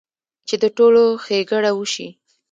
[0.47, 2.07] چې د ټولو ښېګړه اوشي-